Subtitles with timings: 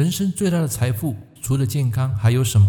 [0.00, 2.66] 人生最大的财富除了健康还有什么？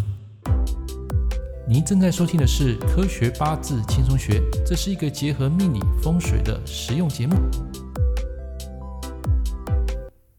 [1.66, 7.34] 您正在收听的是《科学八字轻松学》，这是一个结合命理风水的实用节目。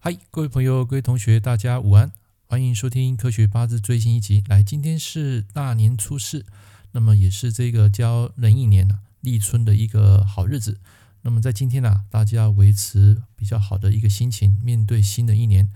[0.01, 2.13] 嗨，各位朋友、各位同学，大家午安，
[2.47, 4.45] 欢迎收听《科学八字》最新一集。
[4.46, 6.45] 来，今天是大年初四，
[6.90, 8.86] 那么也是这个交壬寅年
[9.22, 10.79] 立春的一个好日子。
[11.22, 15.70] 那么在今天呢、大家维持比较好的一个心情，面对新的一年。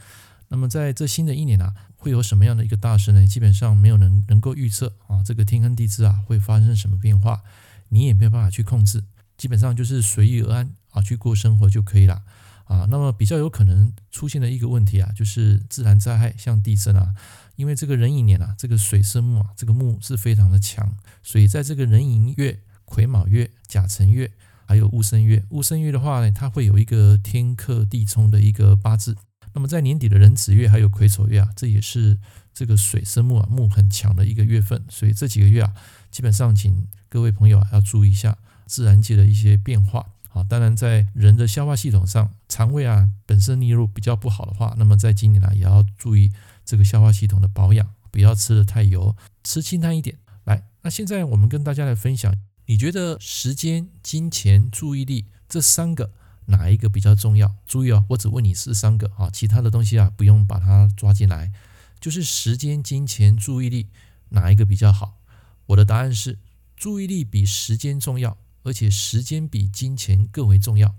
[0.48, 3.26] 那么在这新的一年啊，会有什么样的一个大事呢？
[3.26, 7.42] 基本上没有人能够预测啊，这个天干地支啊会发生什么变化，
[7.88, 9.04] 你也没有办法去控制。
[9.36, 12.22] 基本上就是随遇而安啊，去过生活就可以了
[12.64, 12.86] 啊。
[12.90, 17.14] 那么比较有可能出现的一个问题啊，就是自然灾害，像地震啊，
[17.56, 24.30] 因为这个壬寅年啊，这个水生木啊，这个木是非常的强，所以在这个壬寅月、癸卯月、甲辰月。
[24.68, 29.16] 还有戊申月，戊申月的话呢，它会有一个天克地冲的一个八字。
[29.56, 32.18] 那么在年底的壬子月还有癸丑月啊，这也是
[32.52, 34.84] 这个水生木啊，木很强的一个月份。
[34.90, 35.72] 所以这几个月啊，
[36.10, 40.04] 基本上请各位朋友啊要注意一下自然界的一些变化。
[40.28, 46.30] 啊，当然在人的消化系统上，肠胃啊本身逆路比较不好的话，那么在今年啊也要注意
[46.62, 50.18] 这个消化系统的保养，不要吃得太油，吃清淡一点。
[50.44, 52.34] 来，那现在我们跟大家来分享。
[52.66, 56.12] 你觉得时间、金钱、注意力这三个
[56.46, 57.54] 哪一个比较重要？
[57.66, 61.52] 注意哦，我只问你是三个啊，其他的东西啊不用把它抓进来。
[62.00, 63.88] 就是时间、金钱、注意力
[64.30, 65.18] 哪一个比较好？
[65.66, 66.38] 我的答案是
[66.76, 70.94] 注意力比时间重要，而且时间比金钱更为重要。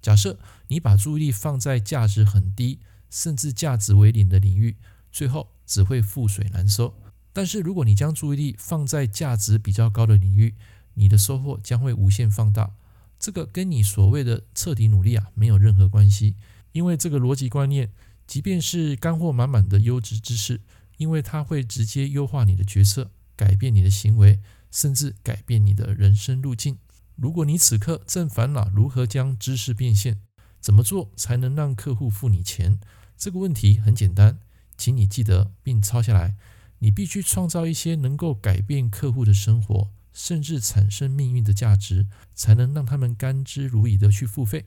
[0.00, 4.76] 假设你把注意力放在价值很低，甚至价值为零的领域，
[5.10, 6.94] 最后只会覆水难收。
[7.32, 10.54] 但是如果你将注意力放在价值比较高的领域，
[10.94, 12.70] 你的收获将会无限放大，
[13.18, 16.36] 这个跟你所谓的彻底努力啊没有任何关系，
[16.72, 17.90] 因为这个逻辑观念，
[18.26, 20.60] 即便是干货满满的优质知识，
[20.98, 26.78] 因为它会直接优化你的决策，改变你的行为，甚至改变你的人生路径。
[27.16, 30.20] 如果你此刻正烦恼如何将知识变现，
[30.60, 32.78] 怎么做才能让客户付你钱？
[33.16, 34.38] 这个问题很简单，
[34.76, 36.36] 请你记得并抄下来，
[36.80, 39.90] 你必须创造一些能够改变客户的生活。
[40.16, 44.64] 甚至产生命运的价值，才能让他们甘之如饴的去付费。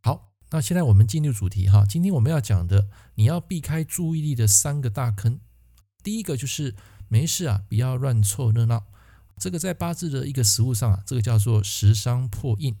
[0.00, 1.84] 好，那现在我们进入主题哈。
[1.84, 5.40] 今天我们要讲的，你要避开注意力的三个大坑。
[6.04, 6.76] 第一个就是
[7.08, 8.84] 没事啊，不要乱凑热闹。
[9.38, 12.76] 这个在八字的一个实务上啊，这个叫做食伤破印，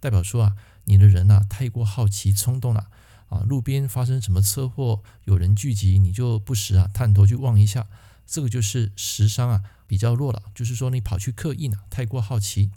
[0.00, 2.88] 代表说啊，你的人啊太过好奇冲动了
[3.28, 3.44] 啊。
[3.48, 7.86] 路边发生什么车祸，有人聚集，你就不时啊探头去望一下，
[8.26, 9.62] 这个就是食伤啊。
[9.86, 12.70] 比较弱了，就是说你跑去刻印啊，太过好奇。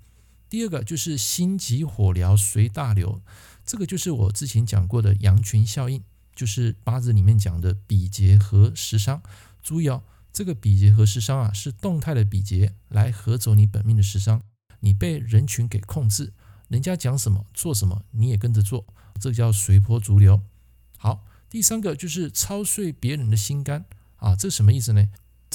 [0.49, 3.21] 第二个就是心急火燎随大流，
[3.65, 6.03] 这个就是我之前讲过的羊群效应，
[6.35, 9.23] 就是八字里面讲的比劫和食伤。
[9.63, 10.03] 注意哦，
[10.33, 14.43] 这个比劫和食伤啊，是动态的比劫来合走你本命的食伤，
[14.81, 16.33] 你被人群给控制，
[16.67, 18.85] 人家讲什么做什么你也跟着做，
[19.19, 20.41] 这叫随波逐流。
[20.97, 23.85] 好，第三个就是操碎别人的心肝
[24.17, 25.07] 啊，这什么意思呢？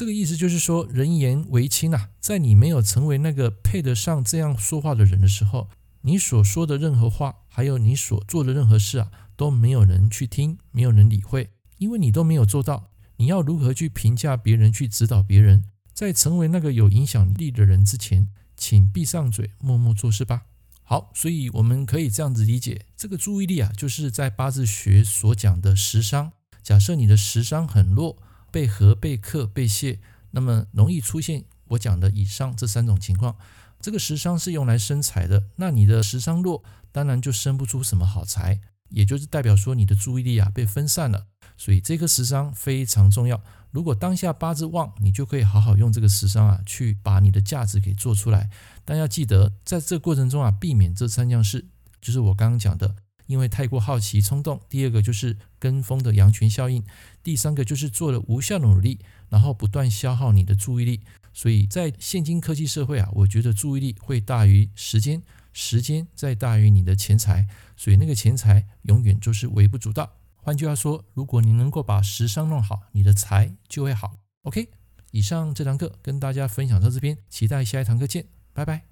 [0.02, 5.68] 这个意思就是说，人言为轻啊，在你没有成为那个配得上这样说话的人的时候，
[6.00, 12.90] 你所说的任何话，还有你所做的任何事啊，都没有人去听，没有人理会，因为你都没有做到。
[13.18, 18.26] 你要如何去评价别人，去指导别人，在成为那个有影响力的人之前，
[18.56, 20.42] 请闭上嘴，默默做事吧。
[20.82, 26.32] 好，所以我们可以这样子理解，这个注意力啊，就是在八字学所讲的食伤。
[26.60, 28.20] 假设你的食伤很弱。
[28.52, 29.98] 被合、被克、被泄，
[30.30, 33.34] 那么容易出现我讲的以上这三种情况。
[33.80, 41.26] 这个食伤是用来生财的，那你的食伤弱，当然就生不出什么好财，也就是代表说你的注意力啊被分散了。
[41.56, 43.42] 所以这个食伤非常重要。
[43.70, 48.50] 如果当下八字旺，你就可以好好用这个食伤啊，去把你的价值给做出来。
[48.84, 51.64] 但要记得，在这个过程中啊，避免这三件事，
[52.00, 52.96] 就是我刚刚讲的。
[53.26, 56.84] 因为太过好奇冲动，第二个就是跟风的羊群效应，
[57.22, 58.98] 第三个就是做了无效努力，
[59.28, 61.00] 然后不断消耗你的注意力。
[61.32, 65.22] 所以在现今科技社会啊，我觉得注意力会大于时间，
[65.52, 67.46] 时间再大于你的钱财，
[67.76, 70.12] 所以那个钱财永远就是微不足道。
[70.36, 74.16] 换句话说，如果你能够把时商弄好，你的财就会好。
[74.42, 74.68] OK，
[75.12, 78.91] 以上这堂课跟大家分享到这边，期待下一堂课见，拜拜。